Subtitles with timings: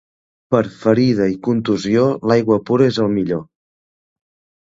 [0.53, 3.43] Per ferida i contusió, l'aigua pura és el millor.